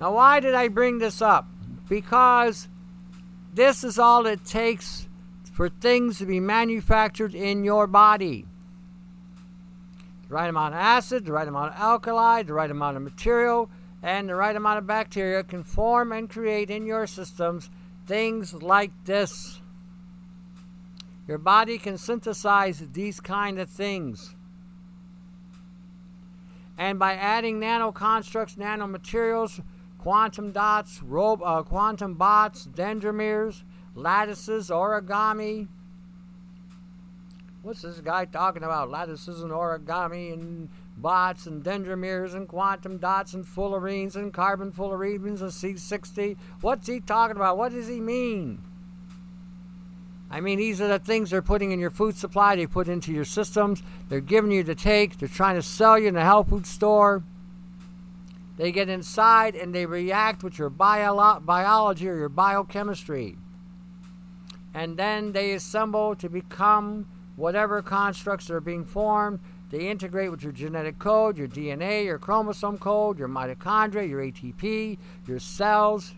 [0.00, 1.46] Now, why did I bring this up?
[1.88, 2.68] Because
[3.52, 5.08] this is all it takes
[5.52, 8.46] for things to be manufactured in your body.
[10.28, 13.70] The right amount of acid, the right amount of alkali, the right amount of material,
[14.02, 17.70] and the right amount of bacteria can form and create in your systems
[18.06, 19.60] things like this.
[21.26, 24.34] Your body can synthesize these kind of things.
[26.78, 29.62] And by adding nano constructs, nanomaterials,
[29.98, 35.68] quantum dots, uh, quantum bots, dendrimers, lattices, origami.
[37.66, 38.90] What's this guy talking about?
[38.90, 45.40] Lattices and origami and bots and dendrimers and quantum dots and fullerenes and carbon fullerenes
[45.40, 46.36] and C60.
[46.60, 47.58] What's he talking about?
[47.58, 48.62] What does he mean?
[50.30, 53.12] I mean, these are the things they're putting in your food supply, they put into
[53.12, 56.50] your systems, they're giving you to take, they're trying to sell you in the health
[56.50, 57.24] food store.
[58.58, 63.36] They get inside and they react with your bio- biology or your biochemistry.
[64.72, 69.40] And then they assemble to become whatever constructs are being formed.
[69.70, 74.98] They integrate with your genetic code, your DNA, your chromosome code, your mitochondria, your ATP,
[75.26, 76.14] your cells,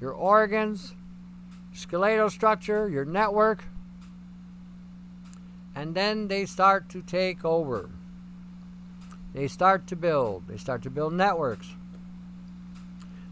[0.00, 0.94] your organs,
[1.72, 3.64] skeletal structure, your network,
[5.74, 7.90] and then they start to take over.
[9.34, 10.48] They start to build.
[10.48, 11.68] They start to build networks.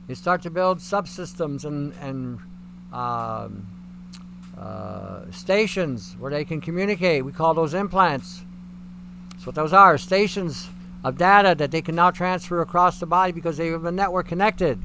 [0.06, 2.38] They start to build subsystems and, and
[2.92, 3.66] um,
[4.58, 7.24] uh, stations where they can communicate.
[7.24, 8.42] We call those implants.
[9.32, 10.68] That's what those are stations
[11.02, 14.28] of data that they can now transfer across the body because they have a network
[14.28, 14.78] connected.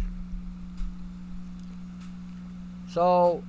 [2.90, 3.44] So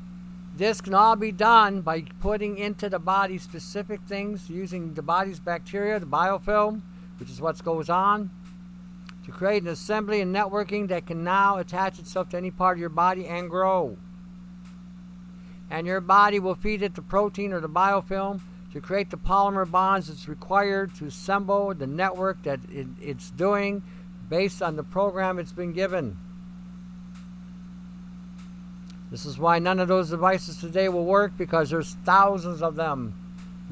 [0.57, 5.41] this can all be done by putting into the body specific things using the body's
[5.41, 6.83] bacteria, the biofilm,
[7.19, 8.31] which is what goes on,
[9.25, 12.81] to create an assembly and networking that can now attach itself to any part of
[12.81, 13.97] your body and grow.
[15.71, 18.41] And your body will feed it the protein or the biofilm
[18.73, 23.83] to create the polymer bonds that's required to assemble the network that it, it's doing
[24.29, 26.17] based on the program it's been given.
[29.11, 33.15] This is why none of those devices today will work because there's thousands of them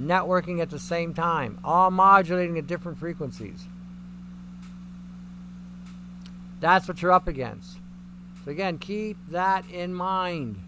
[0.01, 3.67] networking at the same time, all modulating at different frequencies.
[6.61, 7.79] That's what you're up against.
[8.45, 10.61] So, again, keep that in mind.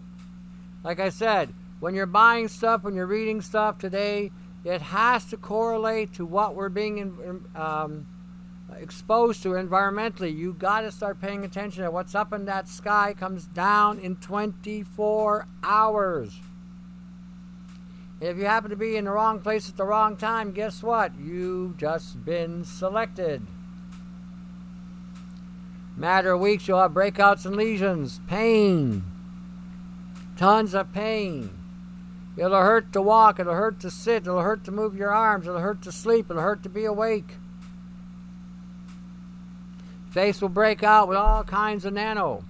[0.83, 4.31] Like I said, when you're buying stuff, when you're reading stuff today,
[4.63, 8.07] it has to correlate to what we're being um,
[8.79, 13.13] exposed to environmentally, you got to start paying attention to what's up in that sky
[13.17, 16.39] comes down in 24 hours.
[18.19, 21.11] If you happen to be in the wrong place at the wrong time, guess what?
[21.19, 23.41] You've just been selected.
[25.97, 29.03] Matter of weeks, you'll have breakouts and lesions, pain,
[30.41, 31.51] tons of pain.
[32.35, 35.59] It'll hurt to walk, it'll hurt to sit, it'll hurt to move your arms, it'll
[35.59, 37.35] hurt to sleep, it'll hurt to be awake.
[40.09, 42.43] Face will break out with all kinds of nano.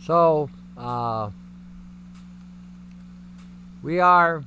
[0.00, 1.28] So, uh,
[3.82, 4.42] we are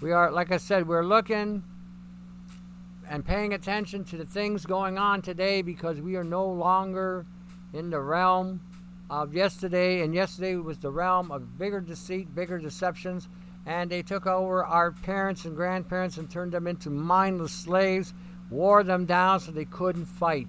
[0.00, 1.64] we are like I said, we're looking
[3.08, 7.26] and paying attention to the things going on today because we are no longer
[7.72, 8.60] in the realm
[9.08, 13.28] of yesterday, and yesterday was the realm of bigger deceit, bigger deceptions,
[13.64, 18.14] and they took over our parents and grandparents and turned them into mindless slaves,
[18.50, 20.48] wore them down so they couldn't fight.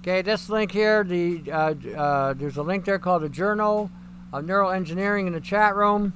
[0.00, 3.90] Okay, this link here, the uh, uh, there's a link there called the Journal
[4.34, 6.12] of Neural Engineering in the chat room.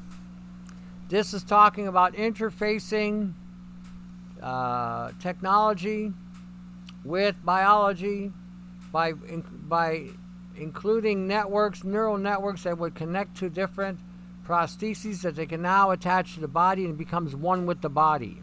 [1.09, 3.33] This is talking about interfacing
[4.43, 6.13] uh, technology
[7.03, 8.31] with biology
[8.93, 10.09] by by
[10.57, 14.01] including networks, neural networks that would connect to different
[14.47, 18.43] prostheses that they can now attach to the body and becomes one with the body.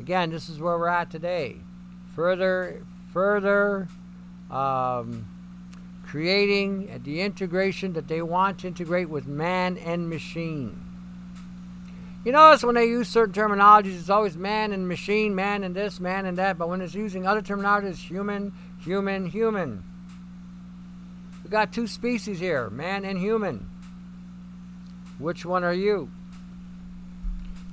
[0.00, 1.56] Again, this is where we're at today.
[2.14, 3.88] Further, further
[4.50, 5.31] um,
[6.12, 10.78] creating uh, the integration that they want to integrate with man and machine.
[12.22, 16.00] You notice when they use certain terminologies, it's always man and machine, man and this,
[16.00, 18.52] man and that, but when it's using other terminologies, it's human,
[18.84, 19.84] human, human.
[21.44, 23.70] We got two species here, man and human.
[25.18, 26.10] Which one are you?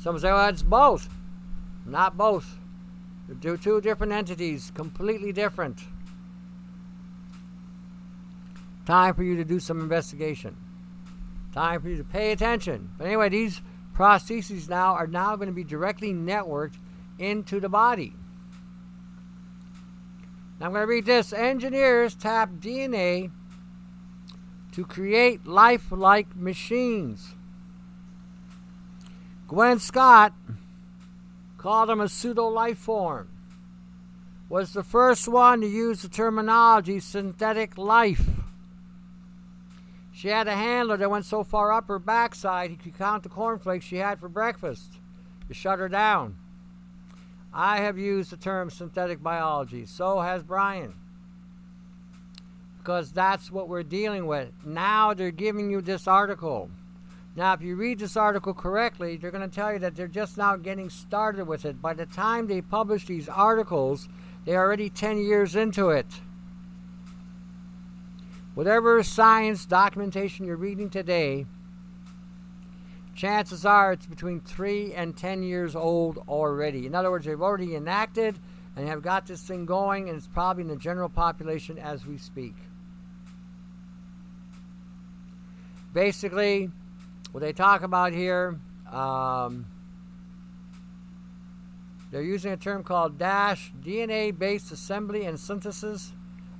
[0.01, 1.09] Some say, well, it's both.
[1.85, 2.57] Not both.
[3.27, 5.79] They're two different entities, completely different.
[8.89, 10.57] Time for you to do some investigation.
[11.53, 12.89] Time for you to pay attention.
[12.97, 13.61] But anyway, these
[13.95, 16.73] prostheses now are now going to be directly networked
[17.19, 18.15] into the body.
[20.59, 21.31] Now I'm going to read this.
[21.31, 23.29] Engineers tap DNA
[24.71, 27.35] to create lifelike machines.
[29.47, 30.33] Gwen Scott
[31.59, 33.29] called them a pseudo life form.
[34.49, 38.38] Was the first one to use the terminology synthetic life.
[40.19, 43.29] She had a handler that went so far up her backside he could count the
[43.29, 44.99] cornflakes she had for breakfast
[45.47, 46.35] to shut her down.
[47.53, 49.85] I have used the term synthetic biology.
[49.85, 50.95] So has Brian.
[52.79, 54.49] Because that's what we're dealing with.
[54.65, 56.69] Now they're giving you this article.
[57.37, 60.37] Now, if you read this article correctly, they're going to tell you that they're just
[60.37, 61.81] now getting started with it.
[61.81, 64.09] By the time they publish these articles,
[64.43, 66.07] they're already 10 years into it.
[68.59, 71.45] Whatever science documentation you're reading today,
[73.15, 76.85] chances are it's between 3 and 10 years old already.
[76.85, 78.37] In other words, they've already enacted
[78.75, 82.17] and have got this thing going, and it's probably in the general population as we
[82.17, 82.53] speak.
[85.93, 86.69] Basically,
[87.31, 88.59] what they talk about here,
[88.91, 89.67] um,
[92.11, 96.11] they're using a term called DASH, DNA based assembly and synthesis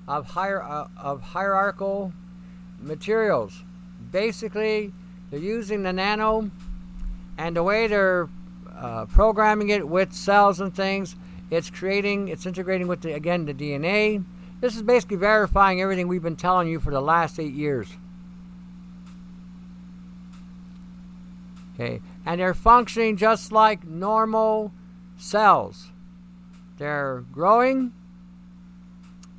[0.09, 2.11] of, hier- uh, of hierarchical
[2.81, 3.63] materials.
[4.11, 4.91] Basically,
[5.29, 6.49] they're using the nano,
[7.37, 8.27] and the way they're
[8.75, 11.15] uh, programming it with cells and things,
[11.51, 14.23] it's creating, it's integrating with the again the DNA.
[14.61, 17.87] This is basically verifying everything we've been telling you for the last eight years.
[21.75, 24.73] Okay, and they're functioning just like normal
[25.17, 25.91] cells.
[26.77, 27.93] They're growing,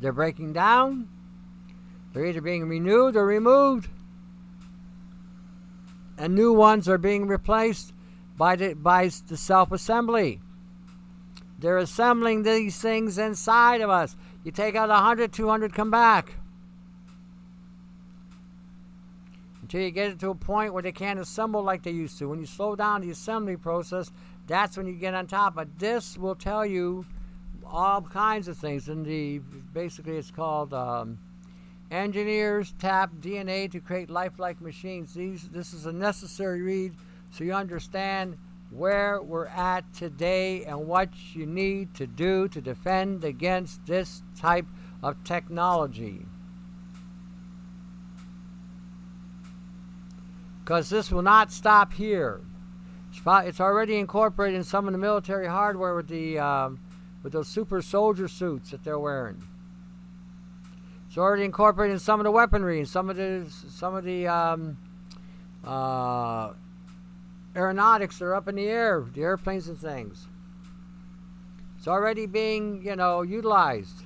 [0.00, 1.08] they're breaking down.
[2.12, 3.88] They're either being renewed or removed.
[6.18, 7.92] And new ones are being replaced
[8.36, 10.40] by the, by the self assembly.
[11.58, 14.16] They're assembling these things inside of us.
[14.44, 16.34] You take out 100, 200 come back.
[19.60, 22.28] Until you get it to a point where they can't assemble like they used to.
[22.28, 24.10] When you slow down the assembly process,
[24.46, 25.54] that's when you get on top.
[25.54, 27.04] But this will tell you
[27.70, 28.88] all kinds of things.
[28.88, 29.38] And the
[29.72, 31.18] basically it's called um,
[31.90, 35.14] engineers tap DNA to create lifelike machines.
[35.14, 36.94] These this is a necessary read
[37.30, 38.36] so you understand
[38.70, 44.66] where we're at today and what you need to do to defend against this type
[45.02, 46.24] of technology.
[50.62, 52.42] Because this will not stop here.
[53.26, 56.78] It's already incorporated in some of the military hardware with the um,
[57.22, 59.42] with those super soldier suits that they're wearing.
[61.08, 64.28] It's already incorporated in some of the weaponry and some of the some of the
[64.28, 64.78] um,
[65.64, 66.52] uh,
[67.56, 70.28] aeronautics that are up in the air, the airplanes and things.
[71.78, 74.04] It's already being, you know, utilized.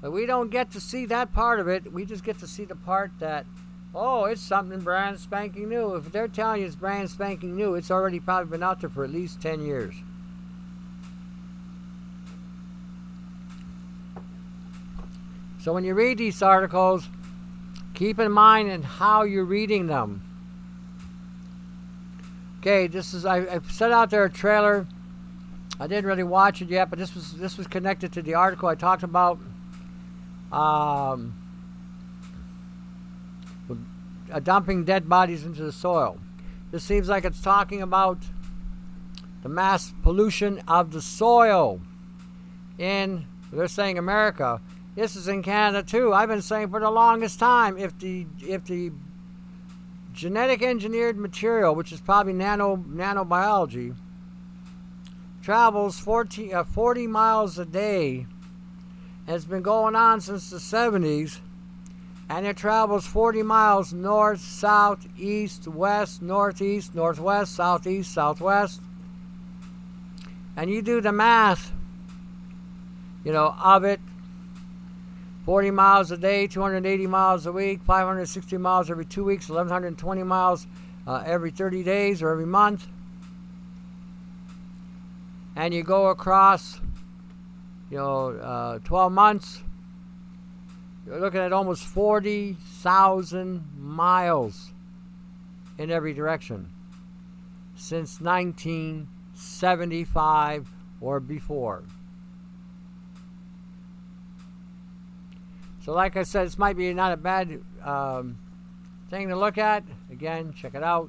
[0.00, 1.92] But we don't get to see that part of it.
[1.92, 3.46] We just get to see the part that,
[3.94, 5.94] oh, it's something brand spanking new.
[5.96, 9.02] If they're telling you it's brand spanking new, it's already probably been out there for
[9.04, 9.94] at least 10 years.
[15.66, 17.08] So when you read these articles,
[17.92, 20.22] keep in mind and how you're reading them.
[22.60, 24.86] Okay, this is I, I set out there a trailer.
[25.80, 28.68] I didn't really watch it yet, but this was this was connected to the article
[28.68, 29.40] I talked about.
[30.52, 31.36] Um,
[34.44, 36.20] dumping dead bodies into the soil.
[36.70, 38.18] This seems like it's talking about
[39.42, 41.80] the mass pollution of the soil
[42.78, 44.60] in they're saying America
[44.96, 46.12] this is in Canada too.
[46.12, 48.90] I've been saying for the longest time if the if the
[50.14, 53.94] genetic engineered material, which is probably nano nanobiology,
[55.42, 58.26] travels 40, uh, 40 miles a day
[59.26, 61.40] has been going on since the 70s,
[62.30, 68.80] and it travels 40 miles north, south, east, west, northeast, northwest, southeast, southwest.
[70.56, 71.70] And you do the math,
[73.24, 74.00] you know, of it
[75.46, 80.66] 40 miles a day, 280 miles a week, 560 miles every two weeks, 1,120 miles
[81.06, 82.88] uh, every 30 days or every month.
[85.54, 86.80] And you go across
[87.90, 89.62] you know, uh, 12 months,
[91.06, 94.72] you're looking at almost 40,000 miles
[95.78, 96.68] in every direction
[97.76, 100.68] since 1975
[101.00, 101.84] or before.
[105.86, 108.36] So, like I said, this might be not a bad um,
[109.08, 109.84] thing to look at.
[110.10, 111.08] Again, check it out.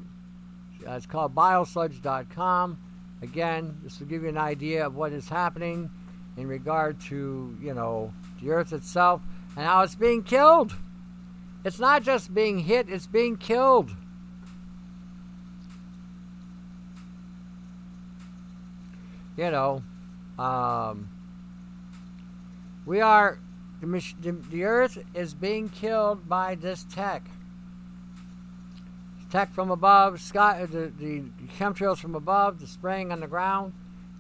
[0.88, 2.78] Uh, it's called biosludged.com.
[3.24, 5.90] Again, this will give you an idea of what is happening
[6.38, 9.20] in regard to, you know, the earth itself
[9.56, 10.76] and how it's being killed.
[11.66, 13.90] It's not just being hit, it's being killed.
[19.38, 19.82] You know,
[20.38, 21.10] um,
[22.86, 23.40] we are,
[23.82, 27.24] the, the earth is being killed by this tech.
[29.30, 31.24] Tech from above, sky, uh, the, the
[31.60, 33.74] chemtrails from above, the spraying on the ground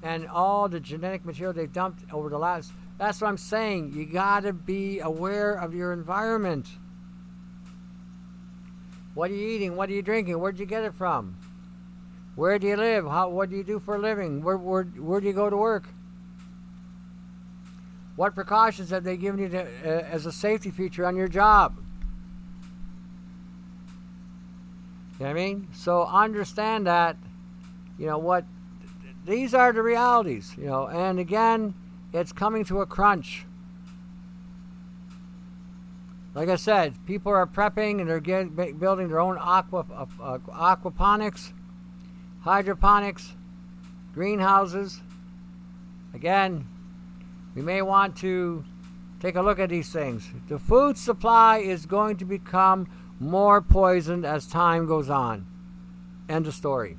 [0.03, 2.71] and all the genetic material they've dumped over the last.
[2.97, 3.93] That's what I'm saying.
[3.93, 6.67] You got to be aware of your environment.
[9.13, 9.75] What are you eating?
[9.75, 10.39] What are you drinking?
[10.39, 11.37] Where'd you get it from?
[12.35, 13.05] Where do you live?
[13.05, 14.43] How, what do you do for a living?
[14.43, 15.85] Where, where, where do you go to work?
[18.17, 21.77] What precautions have they given you to, uh, as a safety feature on your job?
[25.13, 25.67] You know what I mean?
[25.71, 27.15] So understand that,
[27.99, 28.43] you know, what
[29.23, 31.75] these are the realities, you know, and again,
[32.11, 33.45] it's coming to a crunch.
[36.33, 41.53] Like I said, people are prepping and they're building their own aqua, uh, uh, aquaponics,
[42.41, 43.35] hydroponics,
[44.15, 45.01] greenhouses.
[46.15, 46.67] Again,
[47.57, 48.63] we may want to
[49.19, 50.29] take a look at these things.
[50.47, 52.87] The food supply is going to become
[53.19, 55.47] more poisoned as time goes on.
[56.29, 56.97] End of story.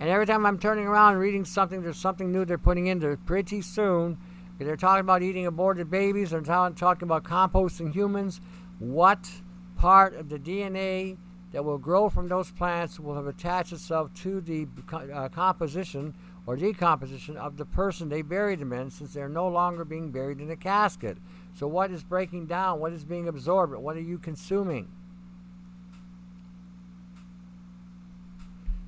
[0.00, 3.18] And every time I'm turning around reading something, there's something new they're putting in there
[3.18, 4.16] pretty soon.
[4.58, 6.30] They're talking about eating aborted babies.
[6.30, 8.40] They're talking about composting humans.
[8.78, 9.28] What
[9.76, 11.18] part of the DNA
[11.52, 16.14] that will grow from those plants will have attached itself to the uh, composition
[16.46, 20.40] or decomposition of the person they buried them in since they're no longer being buried
[20.40, 21.18] in a casket.
[21.54, 22.80] So, what is breaking down?
[22.80, 23.74] What is being absorbed?
[23.74, 24.88] What are you consuming?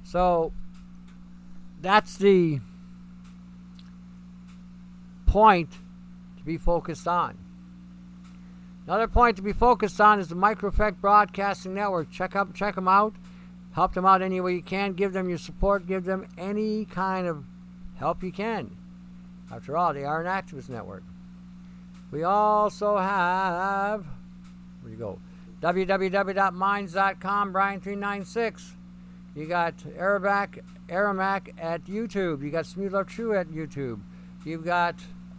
[0.03, 0.53] So,
[1.81, 2.61] that's the
[5.27, 5.71] point
[6.39, 7.39] to be focused on.
[8.87, 12.11] Another point to be focused on is the Microeffect Broadcasting Network.
[12.11, 13.15] Check up, check them out.
[13.77, 14.95] Help them out any way you can.
[14.95, 15.87] Give them your support.
[15.87, 17.45] Give them any kind of
[17.97, 18.75] help you can.
[19.53, 21.03] After all, they are an activist network.
[22.11, 24.07] We also have,
[24.81, 25.19] where you go?
[25.61, 28.71] www.minds.com, Bryan396.
[29.35, 32.43] You got Arabic Aramac at YouTube.
[32.43, 34.01] You got Smooth Love True at YouTube.
[34.47, 34.95] You've got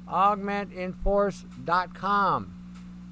[0.07, 2.53] augmentinforce.com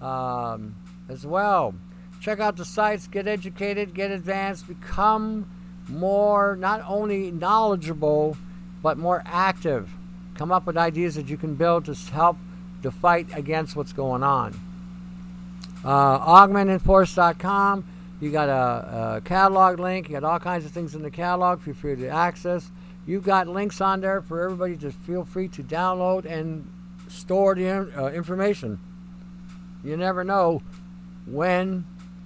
[0.02, 0.76] um,
[1.10, 1.74] as well.
[2.22, 5.50] Check out the sites, get educated, get advanced, become
[5.88, 8.38] more not only knowledgeable
[8.82, 9.90] but more active.
[10.36, 12.38] Come up with ideas that you can build to help
[12.84, 14.60] to fight against what's going on.
[15.84, 17.86] Uh, augmentinforce.com
[18.20, 20.08] you got a, a, catalog link.
[20.08, 21.62] You got all kinds of things in the catalog.
[21.62, 22.72] Feel free to access.
[23.06, 26.68] You've got links on there for everybody to feel free to download and
[27.08, 28.80] store the uh, information.
[29.84, 30.64] You never know
[31.28, 31.86] when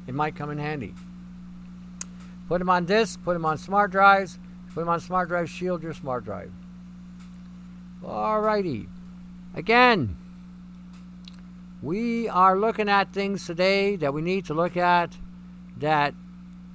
[0.10, 0.96] it might come in handy.
[2.48, 4.40] Put them on disk, put them on smart drives,
[4.74, 6.52] put them on smart drive, shield your smart drive.
[8.04, 8.88] Alrighty.
[9.54, 10.18] Again,
[11.84, 15.16] we are looking at things today that we need to look at
[15.78, 16.16] that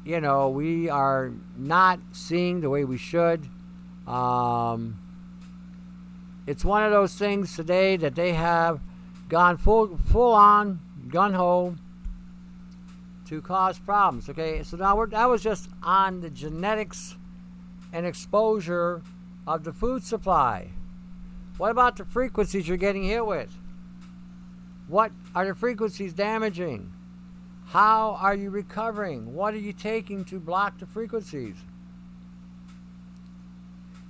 [0.05, 3.49] you know we are not seeing the way we should.
[4.07, 5.01] Um,
[6.47, 8.81] it's one of those things today that they have
[9.29, 10.79] gone full full on
[11.09, 11.75] gun ho
[13.27, 14.29] to cause problems.
[14.29, 17.17] Okay, so now that was just on the genetics
[17.93, 19.03] and exposure
[19.47, 20.71] of the food supply.
[21.57, 23.55] What about the frequencies you're getting hit with?
[24.89, 26.93] What are the frequencies damaging?
[27.67, 29.35] How are you recovering?
[29.35, 31.57] What are you taking to block the frequencies?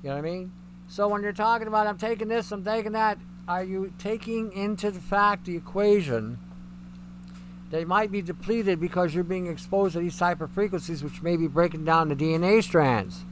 [0.03, 0.53] You know what I mean?
[0.89, 4.91] So when you're talking about I'm taking this, I'm taking that, are you taking into
[4.91, 6.39] the fact the equation
[7.75, 11.37] they might be depleted because you're being exposed to these type of frequencies which may
[11.37, 13.23] be breaking down the DNA strands.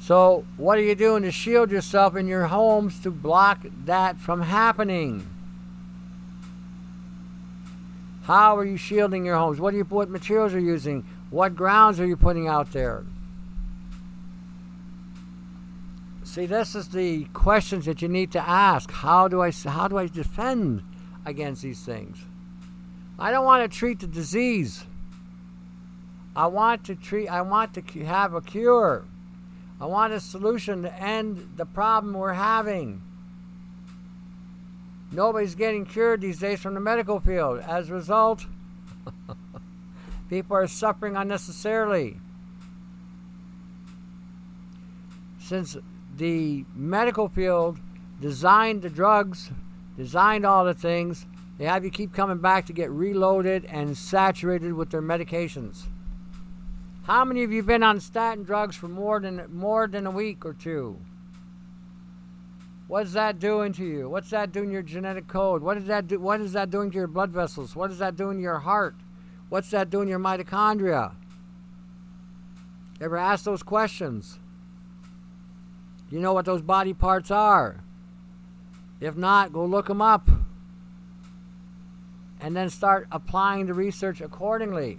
[0.00, 4.42] So, what are you doing to shield yourself in your homes to block that from
[4.42, 5.28] happening?
[8.24, 9.60] How are you shielding your homes?
[9.60, 11.04] What you what materials are you using?
[11.30, 13.04] What grounds are you putting out there?
[16.24, 18.90] See, this is the questions that you need to ask.
[18.90, 20.82] How do I how do I defend
[21.26, 22.24] against these things.
[23.18, 24.84] I don't want to treat the disease.
[26.34, 29.04] I want to treat I want to have a cure.
[29.80, 33.02] I want a solution to end the problem we're having.
[35.12, 37.60] Nobody's getting cured these days from the medical field.
[37.60, 38.46] As a result,
[40.30, 42.18] people are suffering unnecessarily.
[45.40, 45.76] Since
[46.16, 47.78] the medical field
[48.20, 49.50] designed the drugs
[49.96, 51.26] designed all the things.
[51.58, 55.84] They have you keep coming back to get reloaded and saturated with their medications.
[57.04, 60.44] How many of you been on statin drugs for more than more than a week
[60.44, 60.98] or two?
[62.88, 64.08] What's that doing to you?
[64.08, 65.62] What's that doing to your genetic code?
[65.62, 67.74] What is that do, what is that doing to your blood vessels?
[67.74, 68.94] What is that doing to your heart?
[69.48, 71.14] What's that doing to your mitochondria?
[73.00, 74.38] Ever ask those questions?
[76.10, 77.84] You know what those body parts are?
[79.00, 80.28] If not, go look them up.
[82.40, 84.98] And then start applying the research accordingly.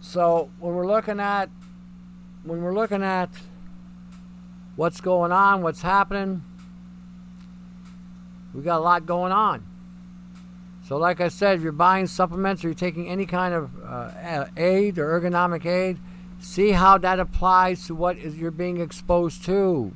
[0.00, 1.50] So when we're looking at
[2.44, 3.28] when we're looking at
[4.76, 6.42] what's going on, what's happening,
[8.54, 9.66] we got a lot going on.
[10.86, 14.46] So, like I said, if you're buying supplements or you're taking any kind of uh,
[14.56, 15.98] aid or ergonomic aid,
[16.40, 19.94] See how that applies to what is you're being exposed to.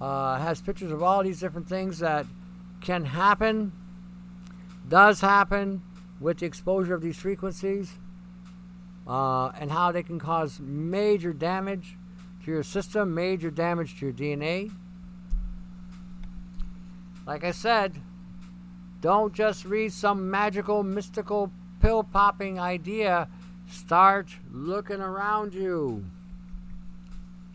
[0.00, 2.24] uh, has pictures of all these different things that
[2.80, 3.72] can happen,
[4.88, 5.82] does happen
[6.20, 7.98] with the exposure of these frequencies
[9.06, 11.96] uh, and how they can cause major damage
[12.44, 14.70] to your system, major damage to your DNA.
[17.26, 18.00] Like I said,
[19.00, 21.50] don't just read some magical, mystical,
[21.80, 23.28] pill popping idea.
[23.70, 26.04] Start looking around you.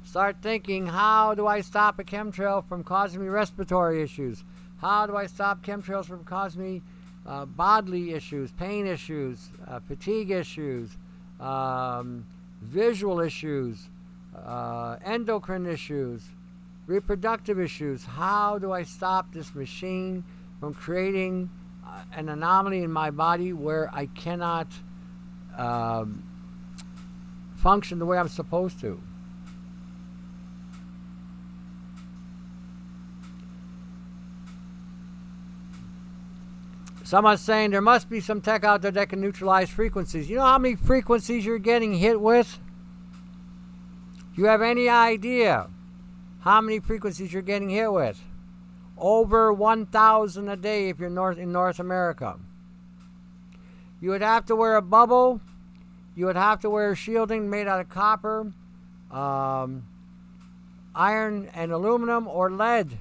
[0.04, 4.44] Start thinking, how do I stop a chemtrail from causing me respiratory issues?
[4.78, 6.82] How do I stop chemtrails from causing me
[7.26, 10.98] uh, bodily issues, pain issues, uh, fatigue issues,
[11.40, 12.26] um,
[12.62, 13.90] visual issues,
[14.36, 16.24] uh, endocrine issues,
[16.86, 18.04] reproductive issues.
[18.06, 20.24] How do I stop this machine
[20.60, 21.50] from creating
[21.86, 24.68] uh, an anomaly in my body where I cannot
[25.58, 26.24] um,
[27.58, 29.02] function the way I'm supposed to?
[37.08, 40.30] Someone's saying there must be some tech out there that can neutralize frequencies.
[40.30, 42.60] You know how many frequencies you're getting hit with?
[44.36, 45.70] You have any idea
[46.42, 48.22] how many frequencies you're getting hit with?
[48.98, 52.38] Over 1,000 a day if you're north in North America.
[54.02, 55.40] You would have to wear a bubble.
[56.14, 58.52] You would have to wear shielding made out of copper,
[59.12, 59.88] um,
[60.94, 62.98] iron, and aluminum or lead.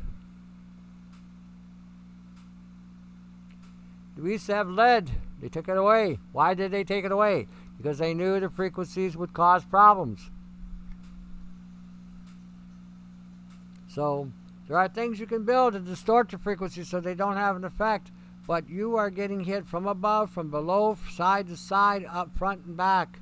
[4.16, 5.10] We used to have lead.
[5.40, 6.18] They took it away.
[6.32, 7.48] Why did they take it away?
[7.76, 10.30] Because they knew the frequencies would cause problems.
[13.88, 14.30] So
[14.68, 17.64] there are things you can build to distort the frequencies so they don't have an
[17.64, 18.10] effect.
[18.46, 22.76] But you are getting hit from above, from below, side to side, up front and
[22.76, 23.18] back.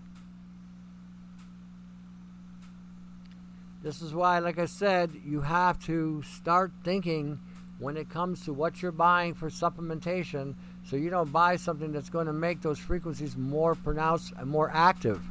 [3.83, 7.41] This is why, like I said, you have to start thinking
[7.79, 10.55] when it comes to what you're buying for supplementation
[10.85, 14.71] so you don't buy something that's going to make those frequencies more pronounced and more
[14.73, 15.23] active.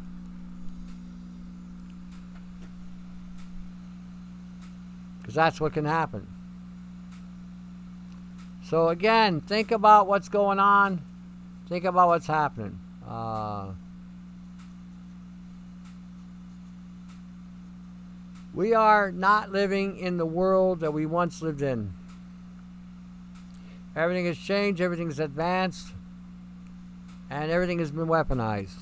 [5.22, 6.28] Because that's what can happen.
[8.64, 11.04] So again, think about what's going on.
[11.70, 12.80] Think about what's happening.
[13.08, 13.74] Uh,
[18.54, 21.93] we are not living in the world that we once lived in.
[23.96, 25.89] Everything has changed, everything has advanced,
[27.30, 28.80] and everything has been weaponized.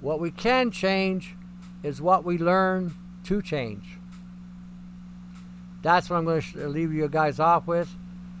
[0.00, 1.34] What we can change
[1.82, 3.84] is what we learn to change.
[5.82, 7.88] That's what I'm going to leave you guys off with.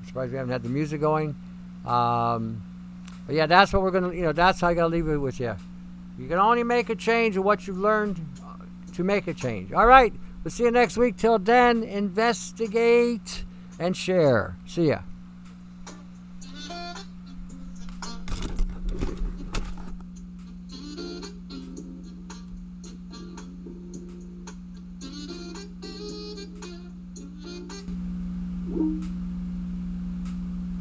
[0.00, 1.36] I'm surprised we haven't had the music going.
[1.86, 2.62] Um,
[3.26, 5.08] but yeah, that's what we're going to, you know, that's how I got to leave
[5.08, 5.56] it with you.
[6.18, 8.20] You can only make a change of what you've learned
[8.94, 9.72] to make a change.
[9.72, 10.12] All right.
[10.44, 11.16] We'll see you next week.
[11.16, 13.44] Till then, investigate
[13.80, 14.56] and share.
[14.66, 15.00] See ya.